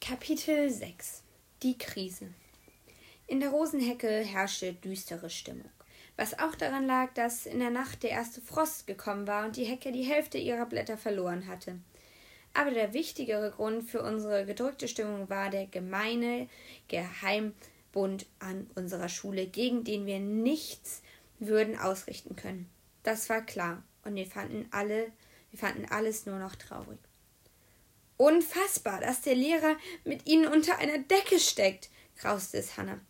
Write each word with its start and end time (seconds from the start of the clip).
Kapitel 0.00 0.70
6 0.70 1.22
Die 1.62 1.76
Krise 1.76 2.28
In 3.26 3.38
der 3.38 3.50
Rosenhecke 3.50 4.08
herrschte 4.08 4.72
düstere 4.72 5.28
Stimmung, 5.28 5.70
was 6.16 6.38
auch 6.38 6.54
daran 6.54 6.86
lag, 6.86 7.12
dass 7.12 7.44
in 7.44 7.60
der 7.60 7.68
Nacht 7.70 8.02
der 8.02 8.10
erste 8.10 8.40
Frost 8.40 8.86
gekommen 8.86 9.26
war 9.26 9.44
und 9.44 9.56
die 9.56 9.66
Hecke 9.66 9.92
die 9.92 10.02
Hälfte 10.02 10.38
ihrer 10.38 10.64
Blätter 10.64 10.96
verloren 10.96 11.46
hatte. 11.46 11.78
Aber 12.54 12.70
der 12.70 12.94
wichtigere 12.94 13.50
Grund 13.50 13.88
für 13.88 14.02
unsere 14.02 14.46
gedrückte 14.46 14.88
Stimmung 14.88 15.28
war 15.28 15.50
der 15.50 15.66
gemeine 15.66 16.48
Geheimbund 16.88 18.26
an 18.38 18.68
unserer 18.74 19.10
Schule, 19.10 19.46
gegen 19.46 19.84
den 19.84 20.06
wir 20.06 20.18
nichts 20.18 21.02
würden 21.38 21.78
ausrichten 21.78 22.36
können. 22.36 22.70
Das 23.02 23.28
war 23.28 23.42
klar, 23.42 23.82
und 24.02 24.14
wir 24.14 24.26
fanden 24.26 24.66
alle, 24.72 25.12
wir 25.50 25.58
fanden 25.58 25.84
alles 25.84 26.24
nur 26.24 26.38
noch 26.38 26.56
traurig. 26.56 26.98
Unfassbar, 28.20 29.00
dass 29.00 29.22
der 29.22 29.34
Lehrer 29.34 29.78
mit 30.04 30.28
ihnen 30.28 30.46
unter 30.46 30.76
einer 30.76 30.98
Decke 30.98 31.40
steckt, 31.40 31.88
grauste 32.18 32.58
es 32.58 32.76
Hannah. 32.76 33.00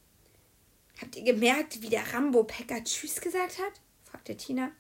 Habt 1.01 1.17
ihr 1.17 1.25
gemerkt, 1.25 1.83
wie 1.83 1.89
der 1.89 2.13
Rambo 2.13 2.45
Pekka 2.45 2.79
Tschüss 2.85 3.21
gesagt 3.21 3.59
hat? 3.59 3.81
fragte 4.05 4.37
Tina. 4.37 4.71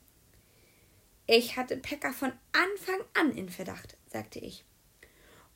Ich 1.27 1.57
hatte 1.57 1.77
Pekka 1.77 2.12
von 2.12 2.33
Anfang 2.52 3.01
an 3.15 3.37
in 3.37 3.48
Verdacht, 3.48 3.97
sagte 4.07 4.38
ich. 4.38 4.65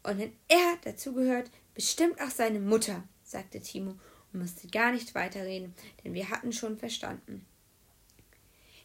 Und 0.02 0.18
wenn 0.18 0.36
er 0.48 0.76
dazugehört, 0.82 1.52
bestimmt 1.74 2.20
auch 2.20 2.30
seine 2.30 2.58
Mutter, 2.58 3.04
sagte 3.22 3.60
Timo 3.60 3.92
und 4.32 4.40
musste 4.40 4.66
gar 4.66 4.90
nicht 4.90 5.14
weiterreden, 5.14 5.72
denn 6.02 6.14
wir 6.14 6.30
hatten 6.30 6.52
schon 6.52 6.78
verstanden. 6.78 7.46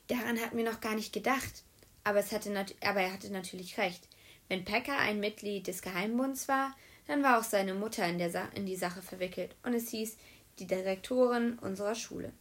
Daran 0.05 0.39
hatten 0.39 0.57
wir 0.57 0.65
noch 0.65 0.81
gar 0.81 0.93
nicht 0.93 1.13
gedacht, 1.13 1.63
aber, 2.03 2.19
hatte 2.19 2.65
aber 2.81 3.01
er 3.01 3.11
hatte 3.11 3.31
natürlich 3.33 3.79
recht. 3.79 4.07
Wenn 4.49 4.65
Packer 4.65 4.97
ein 4.97 5.19
Mitglied 5.19 5.67
des 5.67 5.81
Geheimbunds 5.81 6.47
war, 6.47 6.75
dann 7.07 7.23
war 7.23 7.39
auch 7.39 7.43
seine 7.43 7.73
Mutter 7.73 8.05
in, 8.07 8.17
der 8.17 8.31
Sa 8.31 8.49
in 8.55 8.65
die 8.65 8.75
Sache 8.75 9.01
verwickelt 9.01 9.55
und 9.63 9.73
es 9.73 9.89
hieß 9.89 10.17
die 10.59 10.67
Direktorin 10.67 11.57
unserer 11.59 11.95
Schule. 11.95 12.33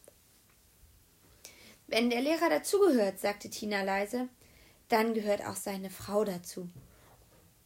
Wenn 1.86 2.10
der 2.10 2.20
Lehrer 2.20 2.50
dazugehört, 2.50 3.18
sagte 3.20 3.48
Tina 3.48 3.82
leise, 3.82 4.28
dann 4.88 5.14
gehört 5.14 5.44
auch 5.44 5.56
seine 5.56 5.90
Frau 5.90 6.24
dazu. 6.24 6.68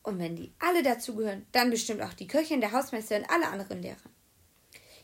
Und 0.02 0.18
wenn 0.18 0.36
die 0.36 0.52
alle 0.58 0.82
dazugehören, 0.82 1.46
dann 1.52 1.70
bestimmt 1.70 2.02
auch 2.02 2.12
die 2.12 2.26
Köchin, 2.26 2.60
der 2.60 2.72
Hausmeister 2.72 3.16
und 3.16 3.30
alle 3.30 3.48
anderen 3.48 3.82
Lehrer. 3.82 3.96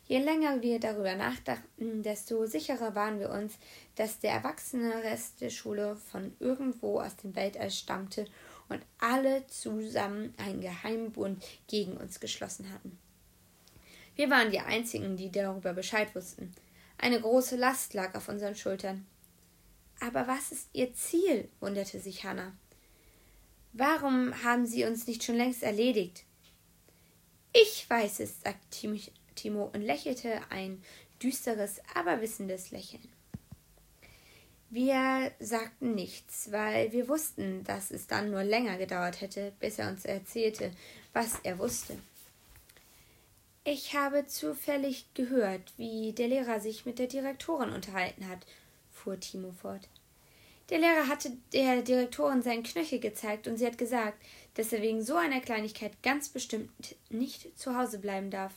Je 0.08 0.20
länger 0.20 0.62
wir 0.62 0.80
darüber 0.80 1.14
nachdachten, 1.14 2.02
desto 2.02 2.46
sicherer 2.46 2.94
waren 2.94 3.20
wir 3.20 3.28
uns, 3.28 3.58
dass 3.94 4.18
der 4.18 4.32
erwachsene 4.32 5.02
Rest 5.02 5.42
der 5.42 5.50
Schule 5.50 5.96
von 5.96 6.34
irgendwo 6.40 6.98
aus 6.98 7.14
dem 7.16 7.36
Weltall 7.36 7.70
stammte 7.70 8.24
und 8.70 8.80
alle 8.98 9.46
zusammen 9.48 10.32
einen 10.38 10.62
Geheimbund 10.62 11.44
gegen 11.66 11.98
uns 11.98 12.20
geschlossen 12.20 12.72
hatten. 12.72 12.98
Wir 14.16 14.30
waren 14.30 14.50
die 14.50 14.60
Einzigen, 14.60 15.18
die 15.18 15.30
darüber 15.30 15.74
Bescheid 15.74 16.14
wussten. 16.14 16.54
Eine 16.96 17.20
große 17.20 17.56
Last 17.56 17.92
lag 17.92 18.14
auf 18.14 18.30
unseren 18.30 18.56
Schultern. 18.56 19.06
Aber 20.00 20.26
was 20.26 20.52
ist 20.52 20.70
Ihr 20.72 20.94
Ziel? 20.94 21.50
wunderte 21.60 22.00
sich 22.00 22.24
Hannah. 22.24 22.56
Warum 23.74 24.42
haben 24.42 24.64
Sie 24.64 24.86
uns 24.86 25.06
nicht 25.06 25.22
schon 25.22 25.36
längst 25.36 25.62
erledigt? 25.62 26.24
Ich 27.52 27.88
weiß 27.88 28.20
es, 28.20 28.40
sagte 28.40 28.88
Timo 29.38 29.70
und 29.72 29.82
lächelte 29.82 30.40
ein 30.50 30.82
düsteres, 31.22 31.80
aber 31.94 32.20
wissendes 32.20 32.70
Lächeln. 32.70 33.08
Wir 34.70 35.32
sagten 35.40 35.94
nichts, 35.94 36.52
weil 36.52 36.92
wir 36.92 37.08
wussten, 37.08 37.64
dass 37.64 37.90
es 37.90 38.06
dann 38.06 38.30
nur 38.30 38.44
länger 38.44 38.76
gedauert 38.76 39.22
hätte, 39.22 39.52
bis 39.60 39.78
er 39.78 39.88
uns 39.88 40.04
erzählte, 40.04 40.72
was 41.14 41.38
er 41.42 41.58
wusste. 41.58 41.96
Ich 43.64 43.94
habe 43.94 44.26
zufällig 44.26 45.06
gehört, 45.14 45.72
wie 45.78 46.12
der 46.12 46.28
Lehrer 46.28 46.60
sich 46.60 46.84
mit 46.84 46.98
der 46.98 47.06
Direktorin 47.06 47.70
unterhalten 47.70 48.28
hat, 48.28 48.46
fuhr 48.92 49.18
Timo 49.18 49.52
fort. 49.52 49.88
Der 50.70 50.78
Lehrer 50.78 51.08
hatte 51.08 51.32
der 51.54 51.80
Direktorin 51.80 52.42
seinen 52.42 52.62
Knöchel 52.62 52.98
gezeigt 52.98 53.48
und 53.48 53.56
sie 53.56 53.66
hat 53.66 53.78
gesagt, 53.78 54.22
dass 54.54 54.72
er 54.72 54.82
wegen 54.82 55.02
so 55.02 55.16
einer 55.16 55.40
Kleinigkeit 55.40 56.02
ganz 56.02 56.28
bestimmt 56.28 56.94
nicht 57.08 57.58
zu 57.58 57.76
Hause 57.76 57.98
bleiben 57.98 58.30
darf. 58.30 58.52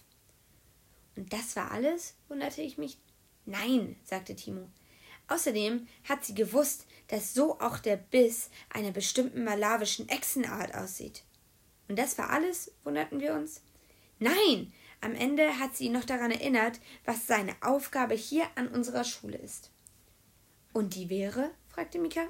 Und 1.16 1.34
das 1.34 1.56
war 1.56 1.72
alles? 1.72 2.16
wunderte 2.28 2.62
ich 2.62 2.78
mich. 2.78 2.98
Nein, 3.46 3.98
sagte 4.04 4.36
Timo. 4.36 4.70
Außerdem 5.28 5.88
hat 6.04 6.26
sie 6.26 6.36
gewusst, 6.36 6.86
dass 7.08 7.34
so 7.34 7.60
auch 7.60 7.80
der 7.80 7.98
Biss 7.98 8.50
einer 8.70 8.92
bestimmten 8.92 9.44
malawischen 9.44 10.10
Echsenart 10.10 10.76
aussieht. 10.76 11.24
Und 11.88 11.98
das 11.98 12.18
war 12.18 12.30
alles? 12.30 12.72
wunderten 12.84 13.20
wir 13.20 13.34
uns. 13.34 13.62
Nein, 14.20 14.72
am 15.02 15.16
Ende 15.16 15.60
hat 15.60 15.76
sie 15.76 15.86
ihn 15.86 15.94
noch 15.94 16.06
daran 16.06 16.32
erinnert, 16.32 16.80
was 17.06 17.28
seine 17.28 17.56
Aufgabe 17.62 18.14
hier 18.14 18.46
an 18.56 18.68
unserer 18.68 19.04
Schule 19.04 19.38
ist. 19.38 19.72
Und 20.74 20.96
die 20.96 21.10
wäre? 21.10 21.52
fragte 21.68 21.98
Mika. 22.00 22.28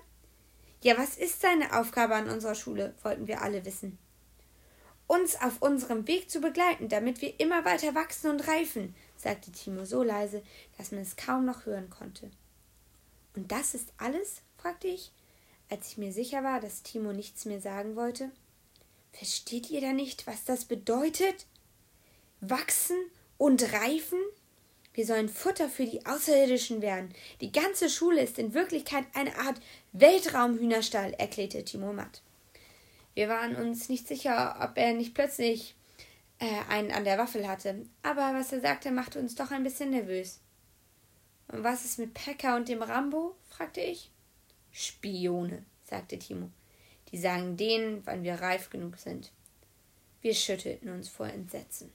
Ja, 0.82 0.98
was 0.98 1.18
ist 1.18 1.42
seine 1.42 1.78
Aufgabe 1.78 2.16
an 2.16 2.30
unserer 2.30 2.56
Schule? 2.56 2.96
wollten 3.04 3.28
wir 3.28 3.42
alle 3.42 3.66
wissen. 3.66 4.00
Uns 5.12 5.36
auf 5.42 5.62
unserem 5.62 6.08
Weg 6.08 6.32
zu 6.32 6.40
begleiten, 6.40 6.88
damit 6.88 7.22
wir 7.22 7.38
immer 7.38 7.66
weiter 7.66 7.96
wachsen 7.96 8.32
und 8.32 8.48
reifen, 8.48 8.96
sagte 9.18 9.52
Timo 9.52 9.84
so 9.84 10.04
leise, 10.04 10.42
dass 10.78 10.94
man 10.94 11.02
es 11.02 11.18
kaum 11.18 11.44
noch 11.44 11.66
hören 11.66 11.90
konnte. 11.90 12.32
Und 13.36 13.52
das 13.52 13.74
ist 13.74 13.92
alles? 13.98 14.42
fragte 14.56 14.88
ich, 14.88 15.12
als 15.70 15.90
ich 15.90 15.98
mir 15.98 16.14
sicher 16.14 16.46
war, 16.46 16.62
dass 16.62 16.84
Timo 16.84 17.12
nichts 17.12 17.44
mehr 17.44 17.60
sagen 17.60 17.98
wollte. 17.98 18.32
Versteht 19.12 19.70
ihr 19.70 19.82
da 19.82 19.92
nicht, 19.92 20.28
was 20.28 20.46
das 20.46 20.64
bedeutet? 20.64 21.46
Wachsen 22.40 22.96
und 23.38 23.74
reifen? 23.74 24.20
Wir 24.94 25.06
sollen 25.06 25.28
Futter 25.28 25.68
für 25.68 25.86
die 25.86 26.06
Außerirdischen 26.06 26.82
werden. 26.82 27.14
Die 27.42 27.52
ganze 27.52 27.90
Schule 27.90 28.22
ist 28.22 28.40
in 28.40 28.54
Wirklichkeit 28.54 29.04
eine 29.14 29.38
Art 29.40 29.60
Weltraumhühnerstall, 29.92 31.12
erklärte 31.16 31.66
Timo 31.66 31.92
matt. 31.92 32.22
Wir 33.14 33.28
waren 33.30 33.56
uns 33.56 33.90
nicht 33.90 34.08
sicher, 34.08 34.58
ob 34.62 34.78
er 34.78 34.94
nicht 34.94 35.14
plötzlich 35.14 35.76
äh, 36.40 36.46
einen 36.70 36.92
an 36.92 37.04
der 37.04 37.18
Waffel 37.18 37.48
hatte, 37.48 37.86
aber 38.04 38.34
was 38.34 38.52
er 38.52 38.62
sagte, 38.62 38.92
machte 38.92 39.20
uns 39.20 39.36
doch 39.36 39.52
ein 39.52 39.64
bisschen 39.64 39.92
nervös. 39.92 40.40
Und 41.50 41.64
was 41.64 41.86
ist 41.86 42.00
mit 42.00 42.14
Pekka 42.14 42.56
und 42.56 42.70
dem 42.70 42.82
Rambo? 42.82 43.36
fragte 43.50 43.82
ich. 43.82 44.10
Spione, 44.72 45.66
sagte 45.84 46.18
Timo. 46.18 46.50
Die 47.12 47.18
sagen 47.18 47.58
denen, 47.58 48.06
wann 48.06 48.24
wir 48.24 48.36
reif 48.36 48.70
genug 48.70 48.98
sind. 48.98 49.32
Wir 50.22 50.34
schüttelten 50.34 50.90
uns 50.90 51.10
vor 51.10 51.28
Entsetzen. 51.28 51.92